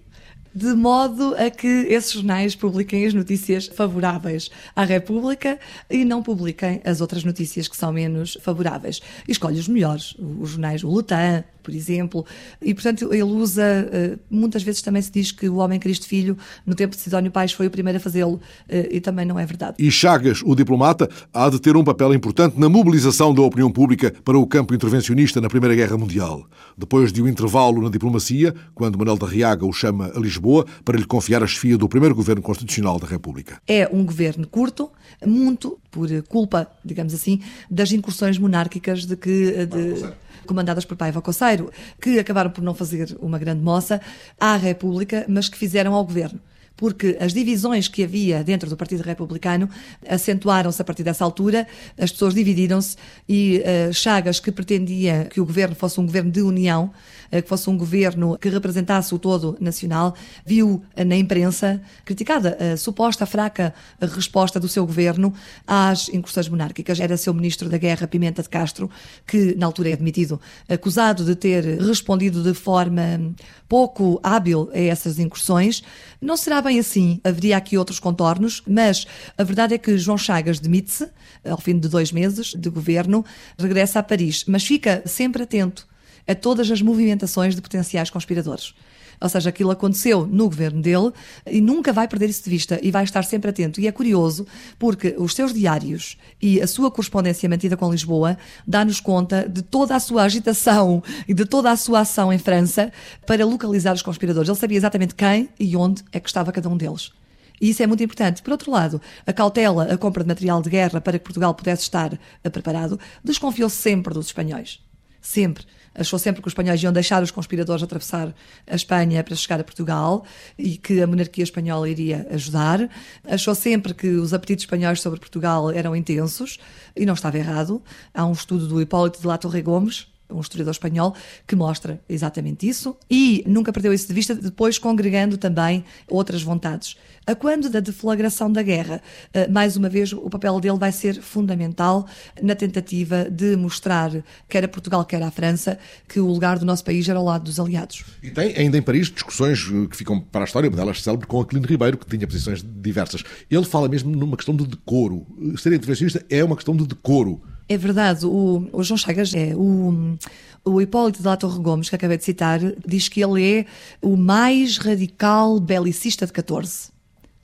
[0.54, 6.80] de modo a que esses jornais publiquem as notícias favoráveis à República e não publiquem
[6.84, 9.00] as outras notícias que são menos favoráveis.
[9.28, 12.26] E escolhe os melhores, os jornais, o Lutin, por exemplo,
[12.60, 16.36] e portanto ele usa, eh, muitas vezes também se diz que o homem Cristo Filho,
[16.66, 19.46] no tempo de Sidónio Pais, foi o primeiro a fazê-lo, eh, e também não é
[19.46, 19.76] verdade.
[19.78, 24.12] E Chagas, o diplomata, há de ter um papel importante na mobilização da opinião pública
[24.24, 26.44] para o campo intervencionista na Primeira Guerra Mundial.
[26.76, 30.98] Depois de um intervalo na diplomacia, quando Manuel da Riaga o chama a Lisboa para
[30.98, 33.62] lhe confiar a chefia do primeiro governo constitucional da República.
[33.68, 34.90] É um governo curto,
[35.24, 39.66] muito por culpa, digamos assim, das incursões monárquicas de que...
[39.66, 41.70] De comandadas por Paiva Coceiro,
[42.02, 44.00] que acabaram por não fazer uma grande moça
[44.38, 46.40] à República, mas que fizeram ao governo
[46.80, 49.68] porque as divisões que havia dentro do Partido Republicano
[50.08, 51.66] acentuaram-se a partir dessa altura,
[51.98, 52.96] as pessoas dividiram-se
[53.28, 56.90] e uh, Chagas, que pretendia que o governo fosse um governo de união,
[57.30, 60.14] uh, que fosse um governo que representasse o todo nacional,
[60.46, 65.34] viu uh, na imprensa criticada a suposta fraca resposta do seu governo
[65.66, 66.98] às incursões monárquicas.
[66.98, 68.90] Era seu ministro da Guerra, Pimenta de Castro,
[69.26, 73.34] que na altura é admitido, acusado de ter respondido de forma
[73.68, 75.82] pouco hábil a essas incursões.
[76.20, 77.20] Não será bem bem assim.
[77.24, 79.04] Haveria aqui outros contornos, mas
[79.36, 81.08] a verdade é que João Chagas demite-se
[81.44, 83.24] ao fim de dois meses de governo,
[83.58, 85.88] regressa a Paris, mas fica sempre atento
[86.28, 88.72] a todas as movimentações de potenciais conspiradores.
[89.20, 91.12] Ou seja, aquilo aconteceu no governo dele
[91.46, 93.80] e nunca vai perder isso de vista e vai estar sempre atento.
[93.80, 94.46] E é curioso
[94.78, 99.94] porque os seus diários e a sua correspondência mantida com Lisboa dá-nos conta de toda
[99.94, 102.90] a sua agitação e de toda a sua ação em França
[103.26, 104.48] para localizar os conspiradores.
[104.48, 107.12] Ele sabia exatamente quem e onde é que estava cada um deles.
[107.60, 108.42] E isso é muito importante.
[108.42, 111.82] Por outro lado, a cautela, a compra de material de guerra para que Portugal pudesse
[111.82, 112.18] estar
[112.50, 114.80] preparado, desconfiou sempre dos espanhóis.
[115.20, 118.34] Sempre achou sempre que os espanhóis iam deixar os conspiradores atravessar
[118.66, 120.24] a Espanha para chegar a Portugal
[120.58, 122.88] e que a monarquia espanhola iria ajudar.
[123.24, 126.58] Achou sempre que os apetites espanhóis sobre Portugal eram intensos
[126.96, 127.82] e não estava errado.
[128.14, 131.14] Há um estudo do Hipólito de La Torre Gomes, um historiador espanhol,
[131.46, 136.96] que mostra exatamente isso e nunca perdeu isso de vista, depois congregando também outras vontades.
[137.30, 139.00] A quando da deflagração da guerra,
[139.32, 142.04] eh, mais uma vez, o papel dele vai ser fundamental
[142.42, 144.10] na tentativa de mostrar,
[144.48, 147.44] quer a Portugal, quer a França, que o lugar do nosso país era ao lado
[147.44, 148.02] dos aliados.
[148.20, 151.24] E tem ainda em Paris discussões eh, que ficam para a história, uma delas célebre
[151.28, 153.22] com Aquilino Ribeiro, que tinha posições diversas.
[153.48, 155.24] Ele fala mesmo numa questão de decoro.
[155.56, 157.40] Ser intervencionista é uma questão de decoro.
[157.68, 160.18] É verdade, o, o João Chagas é o,
[160.64, 163.66] o Hipólito de La Torre Gomes, que acabei de citar, diz que ele é
[164.02, 166.90] o mais radical belicista de 14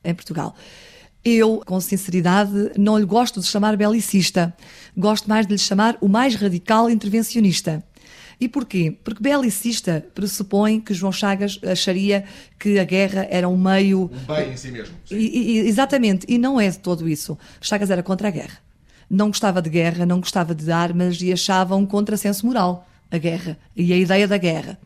[0.06, 0.54] em Portugal.
[1.24, 4.54] Eu, com sinceridade, não lhe gosto de chamar belicista.
[4.96, 7.82] Gosto mais de lhe chamar o mais radical intervencionista.
[8.40, 8.96] E porquê?
[9.02, 12.24] Porque belicista pressupõe que João Chagas acharia
[12.58, 14.10] que a guerra era um meio.
[14.12, 14.94] Um bem em si mesmo.
[15.10, 17.36] E, e, exatamente, e não é de todo isso.
[17.60, 18.58] Chagas era contra a guerra.
[19.08, 23.58] Não gostava de guerra, não gostava de armas e achava um contrassenso moral a guerra
[23.74, 24.78] e a ideia da guerra.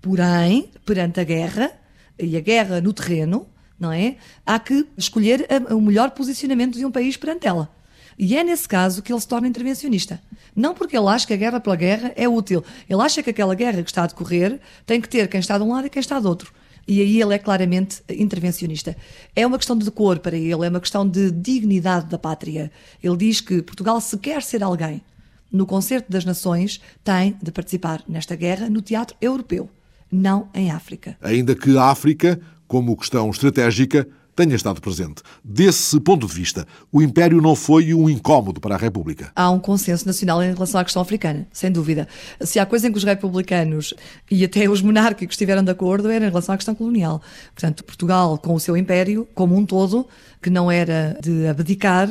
[0.00, 1.72] Porém, perante a guerra
[2.18, 3.46] e a guerra no terreno,
[3.78, 4.16] não é?
[4.44, 7.70] Há que escolher o melhor posicionamento de um país perante ela.
[8.18, 10.20] E é nesse caso que ele se torna intervencionista.
[10.54, 12.64] Não porque ele acha que a guerra pela guerra é útil.
[12.88, 15.64] Ele acha que aquela guerra que está a decorrer tem que ter quem está de
[15.64, 16.50] um lado e quem está do outro.
[16.88, 18.96] E aí ele é claramente intervencionista.
[19.34, 22.70] É uma questão de decor para ele, é uma questão de dignidade da pátria.
[23.02, 25.02] Ele diz que Portugal, se quer ser alguém
[25.50, 29.68] no concerto das nações, tem de participar nesta guerra no teatro europeu,
[30.10, 31.16] não em África.
[31.20, 35.22] Ainda que a África como questão estratégica, tenha estado presente.
[35.42, 39.32] Desse ponto de vista, o Império não foi um incómodo para a República.
[39.34, 42.06] Há um consenso nacional em relação à questão africana, sem dúvida.
[42.42, 43.94] Se há coisa em que os republicanos
[44.30, 47.22] e até os monárquicos estiveram de acordo, era em relação à questão colonial.
[47.54, 50.06] Portanto, Portugal, com o seu Império, como um todo,
[50.42, 52.08] que não era de abdicar,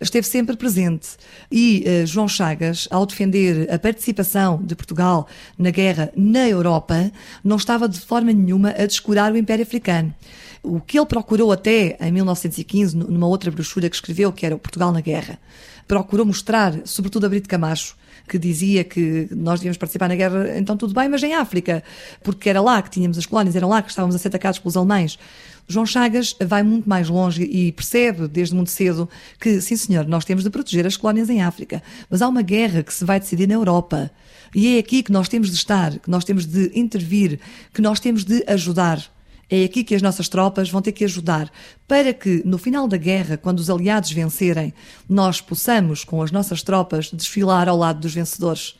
[0.00, 1.10] esteve sempre presente.
[1.50, 7.10] E uh, João Chagas, ao defender a participação de Portugal na guerra na Europa,
[7.42, 10.12] não estava de forma nenhuma a descurar o Império Africano.
[10.62, 14.58] O que ele procurou até em 1915, numa outra brochura que escreveu, que era o
[14.58, 15.38] Portugal na Guerra,
[15.86, 17.96] procurou mostrar, sobretudo a Brito Camacho,
[18.28, 21.82] que dizia que nós devíamos participar na guerra, então tudo bem, mas em África,
[22.22, 24.76] porque era lá que tínhamos as colónias, era lá que estávamos a ser atacados pelos
[24.76, 25.18] alemães.
[25.66, 29.08] João Chagas vai muito mais longe e percebe desde muito cedo
[29.40, 32.82] que, sim senhor, nós temos de proteger as colónias em África, mas há uma guerra
[32.82, 34.10] que se vai decidir na Europa.
[34.54, 37.40] E é aqui que nós temos de estar, que nós temos de intervir,
[37.72, 39.02] que nós temos de ajudar.
[39.50, 41.50] É aqui que as nossas tropas vão ter que ajudar
[41.86, 44.74] para que, no final da guerra, quando os aliados vencerem,
[45.08, 48.78] nós possamos, com as nossas tropas, desfilar ao lado dos vencedores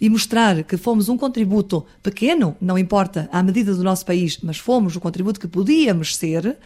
[0.00, 4.56] e mostrar que fomos um contributo pequeno, não importa, à medida do nosso país, mas
[4.56, 6.56] fomos o contributo que podíamos ser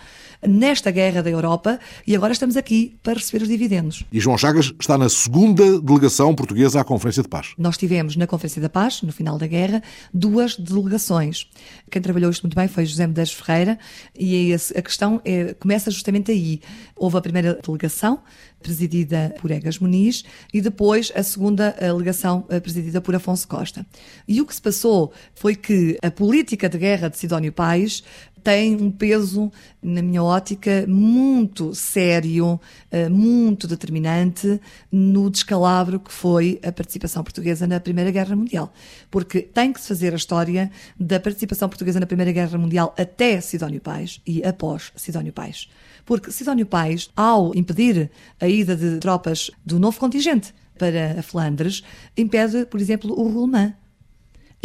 [0.46, 4.04] nesta guerra da Europa e agora estamos aqui para receber os dividendos.
[4.12, 7.52] E João Chagas está na segunda delegação portuguesa à Conferência de Paz.
[7.58, 11.48] Nós tivemos na Conferência da Paz, no final da guerra, duas delegações.
[11.90, 13.78] Quem trabalhou isto muito bem foi José Medeiros Ferreira
[14.18, 16.60] e é a questão é, começa justamente aí.
[16.96, 18.20] Houve a primeira delegação,
[18.62, 23.86] presidida por Egas Muniz, e depois a segunda delegação eh, presidida por Afonso Costa.
[24.26, 28.02] E o que se passou foi que a política de guerra de Sidónio Pais
[28.44, 29.50] tem um peso,
[29.82, 34.60] na minha ótica, muito sério, eh, muito determinante
[34.92, 38.70] no descalabro que foi a participação portuguesa na Primeira Guerra Mundial.
[39.10, 43.40] Porque tem que se fazer a história da participação portuguesa na Primeira Guerra Mundial até
[43.40, 45.66] Sidónio Pais e após Sidónio Pais.
[46.04, 51.82] Porque Sidónio Pais, ao impedir a ida de tropas do novo contingente para Flandres,
[52.14, 53.72] impede, por exemplo, o Roulemont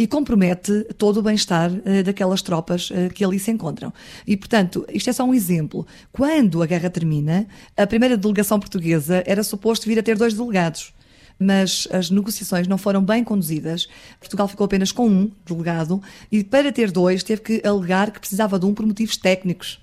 [0.00, 3.92] e compromete todo o bem-estar uh, daquelas tropas uh, que ali se encontram.
[4.26, 5.86] E, portanto, isto é só um exemplo.
[6.10, 10.94] Quando a guerra termina, a primeira delegação portuguesa era suposto vir a ter dois delegados.
[11.38, 13.88] Mas as negociações não foram bem conduzidas.
[14.18, 16.00] Portugal ficou apenas com um delegado
[16.32, 19.78] e, para ter dois, teve que alegar que precisava de um por motivos técnicos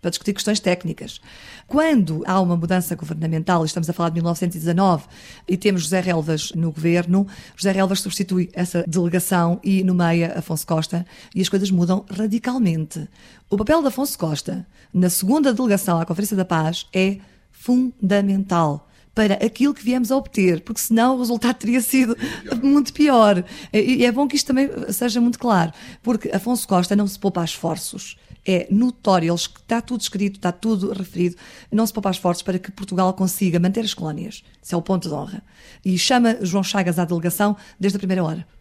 [0.00, 1.20] para discutir questões técnicas.
[1.66, 5.06] Quando há uma mudança governamental, estamos a falar de 1919,
[5.46, 11.06] e temos José Relvas no governo, José Relvas substitui essa delegação e nomeia Afonso Costa,
[11.34, 13.08] e as coisas mudam radicalmente.
[13.50, 17.18] O papel de Afonso Costa na segunda delegação à Conferência da Paz é
[17.50, 22.16] fundamental para aquilo que viemos a obter, porque senão o resultado teria sido
[22.62, 23.44] muito pior.
[23.72, 25.72] E é bom que isto também seja muito claro,
[26.04, 28.16] porque Afonso Costa não se poupa a esforços
[28.48, 31.36] é notório, está tudo escrito, está tudo referido,
[31.70, 34.42] não se poupa esforços para que Portugal consiga manter as colónias.
[34.62, 35.42] Isso é o ponto de honra.
[35.84, 38.57] E chama João Chagas à delegação desde a primeira hora.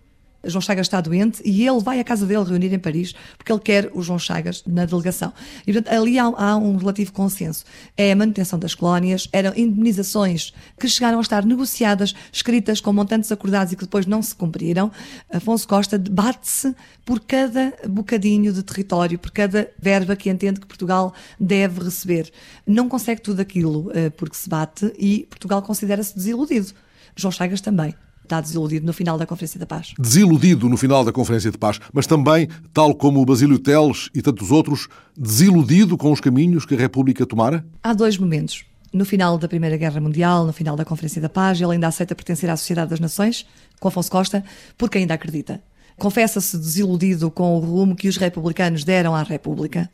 [0.47, 3.59] João Chagas está doente e ele vai à casa dele reunir em Paris porque ele
[3.59, 5.33] quer o João Chagas na delegação.
[5.65, 7.63] E, portanto, ali há, há, um relativo consenso.
[7.95, 13.31] É a manutenção das colónias, eram indemnizações que chegaram a estar negociadas, escritas com montantes
[13.31, 14.91] acordados e que depois não se cumpriram.
[15.31, 21.13] Afonso Costa debate-se por cada bocadinho de território, por cada verba que entende que Portugal
[21.39, 22.31] deve receber.
[22.65, 26.73] Não consegue tudo aquilo eh, porque se bate e Portugal considera-se desiludido.
[27.15, 27.95] João Chagas também
[28.27, 29.93] está desiludido no final da Conferência da Paz.
[29.97, 34.21] Desiludido no final da Conferência de Paz, mas também, tal como o Basílio Teles e
[34.21, 34.87] tantos outros,
[35.17, 37.65] desiludido com os caminhos que a República tomara?
[37.81, 38.65] Há dois momentos.
[38.93, 42.15] No final da Primeira Guerra Mundial, no final da Conferência da Paz, ele ainda aceita
[42.15, 43.45] pertencer à Sociedade das Nações,
[43.79, 44.43] com Afonso Costa,
[44.77, 45.61] porque ainda acredita.
[45.97, 49.89] Confessa-se desiludido com o rumo que os republicanos deram à República,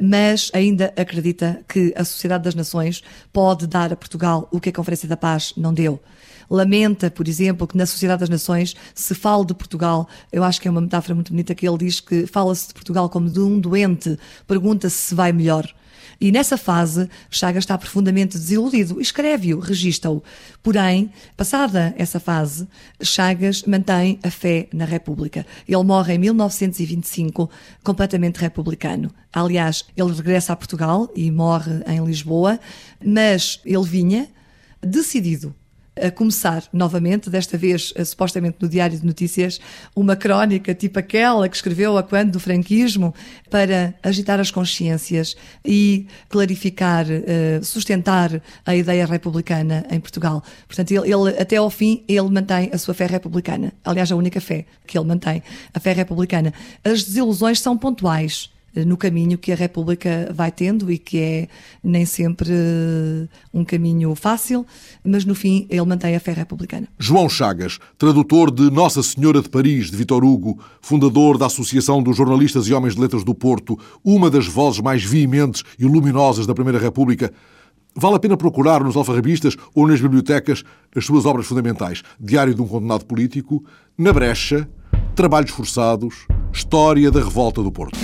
[0.00, 4.72] mas ainda acredita que a Sociedade das Nações pode dar a Portugal o que a
[4.72, 6.00] Conferência da Paz não deu
[6.52, 10.06] lamenta, por exemplo, que na Sociedade das Nações se fale de Portugal.
[10.30, 13.08] Eu acho que é uma metáfora muito bonita que ele diz que fala-se de Portugal
[13.08, 15.66] como de um doente, pergunta-se se vai melhor.
[16.20, 19.00] E nessa fase, Chagas está profundamente desiludido.
[19.00, 20.22] Escreve-o, registra-o.
[20.62, 22.68] Porém, passada essa fase,
[23.02, 25.44] Chagas mantém a fé na República.
[25.66, 27.50] Ele morre em 1925,
[27.82, 29.10] completamente republicano.
[29.32, 32.60] Aliás, ele regressa a Portugal e morre em Lisboa,
[33.04, 34.28] mas ele vinha
[34.80, 35.52] decidido
[36.00, 39.60] a começar novamente, desta vez eh, supostamente no Diário de Notícias,
[39.94, 43.14] uma crónica tipo aquela que escreveu a quando do franquismo
[43.50, 50.42] para agitar as consciências e clarificar, eh, sustentar a ideia republicana em Portugal.
[50.66, 53.72] Portanto, ele, ele até ao fim, ele mantém a sua fé republicana.
[53.84, 55.42] Aliás, a única fé que ele mantém,
[55.74, 56.54] a fé republicana.
[56.82, 61.48] As desilusões são pontuais no caminho que a República vai tendo e que é
[61.82, 64.66] nem sempre eh, um caminho fácil,
[65.04, 66.88] mas no fim ele mantém a fé republicana.
[66.98, 72.16] João Chagas, tradutor de Nossa Senhora de Paris, de Vitor Hugo, fundador da Associação dos
[72.16, 76.54] Jornalistas e Homens de Letras do Porto, uma das vozes mais veementes e luminosas da
[76.54, 77.32] Primeira República,
[77.94, 80.64] Vale a pena procurar nos alfarrabistas ou nas bibliotecas
[80.96, 82.02] as suas obras fundamentais.
[82.18, 83.62] Diário de um Condenado Político,
[83.98, 84.66] Na Brecha,
[85.14, 87.98] Trabalhos Forçados, História da Revolta do Porto.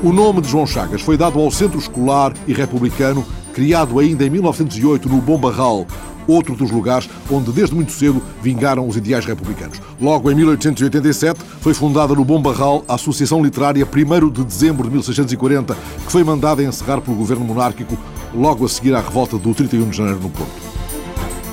[0.00, 4.30] O nome de João Chagas foi dado ao Centro Escolar e Republicano, criado ainda em
[4.30, 5.88] 1908 no Bom Barral,
[6.24, 9.80] outro dos lugares onde desde muito cedo vingaram os ideais republicanos.
[10.00, 14.90] Logo em 1887 foi fundada no Bom Barral a Associação Literária 1 de dezembro de
[14.90, 17.98] 1640, que foi mandada encerrar pelo governo monárquico
[18.32, 20.62] logo a seguir à revolta do 31 de janeiro no Porto.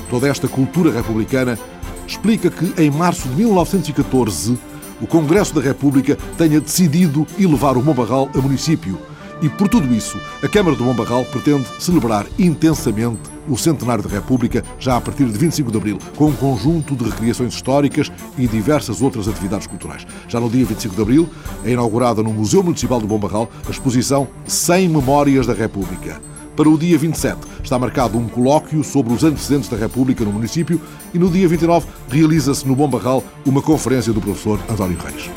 [0.08, 1.58] Toda esta cultura republicana
[2.06, 4.56] explica que em março de 1914
[5.00, 8.98] o Congresso da República tenha decidido elevar o Mombarral a município.
[9.42, 14.64] E por tudo isso, a Câmara do Mombarral pretende celebrar intensamente o centenário da República
[14.78, 19.02] já a partir de 25 de abril, com um conjunto de recriações históricas e diversas
[19.02, 20.06] outras atividades culturais.
[20.26, 21.28] Já no dia 25 de abril
[21.64, 26.20] é inaugurada no Museu Municipal do Bombarral a exposição 100 Memórias da República.
[26.56, 30.80] Para o dia 27 está marcado um colóquio sobre os antecedentes da República no município
[31.12, 35.30] e no dia 29 realiza-se no Bom Barral uma conferência do professor António Reis.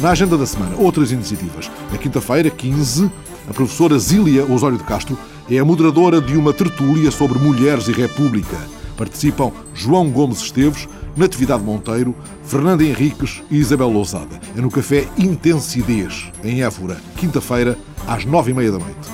[0.00, 1.70] Na agenda da semana, outras iniciativas.
[1.92, 3.08] Na quinta-feira, 15,
[3.48, 5.16] a professora Zília Osório de Castro
[5.48, 8.58] é a moderadora de uma tertúlia sobre mulheres e república.
[8.96, 14.38] Participam João Gomes Esteves, Natividade Monteiro, Fernanda Henriques e Isabel Lousada.
[14.56, 17.76] É no Café Intensidez, em Évora, quinta-feira,
[18.06, 19.10] às nove e meia da noite.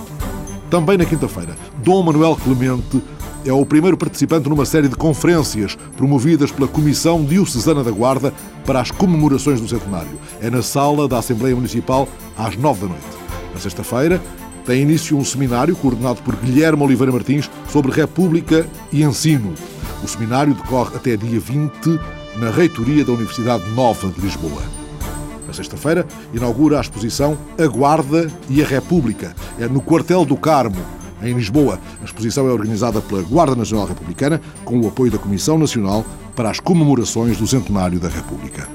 [0.69, 3.03] Também na quinta-feira, Dom Manuel Clemente
[3.47, 8.35] é o primeiro participante numa série de conferências promovidas pela Comissão Diocesana da Guarda
[8.67, 10.19] para as comemorações do centenário.
[10.43, 12.07] É na sala da Assembleia Municipal
[12.37, 13.05] às nove da noite.
[13.55, 14.21] Na sexta-feira,
[14.67, 19.55] tem início um seminário coordenado por Guilherme Oliveira Martins sobre República e Ensino.
[20.05, 21.99] O seminário decorre até dia 20
[22.37, 24.61] na reitoria da Universidade Nova de Lisboa.
[25.49, 29.35] A sexta-feira, inaugura a exposição A Guarda e a República.
[29.59, 30.77] É no Quartel do Carmo,
[31.23, 31.81] em Lisboa.
[32.03, 36.05] A exposição é organizada pela Guarda Nacional Republicana, com o apoio da Comissão Nacional
[36.37, 38.69] para as comemorações do centenário da República.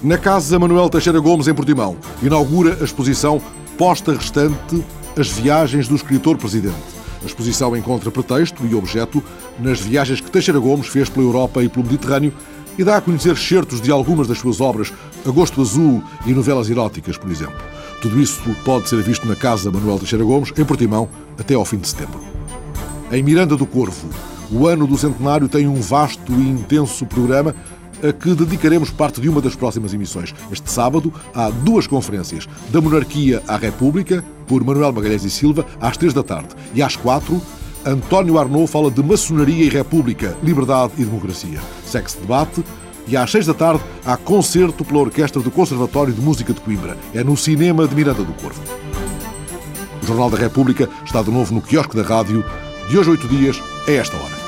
[0.00, 3.42] Na Casa Manuel Teixeira Gomes, em Portimão, inaugura a exposição
[3.76, 4.84] Posta Restante
[5.18, 6.99] As Viagens do Escritor-Presidente.
[7.22, 9.22] A exposição encontra pretexto e objeto
[9.58, 12.32] nas viagens que Teixeira Gomes fez pela Europa e pelo Mediterrâneo
[12.78, 14.92] e dá a conhecer certos de algumas das suas obras,
[15.26, 17.60] Agosto Azul e novelas eróticas, por exemplo.
[18.00, 21.08] Tudo isso pode ser visto na Casa Manuel Teixeira Gomes, em Portimão,
[21.38, 22.20] até ao fim de setembro.
[23.12, 24.08] Em Miranda do Corvo,
[24.50, 27.54] o ano do centenário tem um vasto e intenso programa
[28.02, 30.34] a que dedicaremos parte de uma das próximas emissões.
[30.50, 35.96] Este sábado há duas conferências, da Monarquia à República, por Manuel Magalhães e Silva, às
[35.96, 37.40] três da tarde, e às quatro,
[37.84, 41.60] António Arnaud fala de maçonaria e república, liberdade e democracia.
[41.86, 42.62] Segue-se debate
[43.06, 46.96] e às seis da tarde há concerto pela Orquestra do Conservatório de Música de Coimbra.
[47.14, 48.60] É no Cinema de Miranda do Corvo.
[50.02, 52.44] O Jornal da República está de novo no quiosque da rádio,
[52.88, 54.39] de hoje oito dias, a esta hora.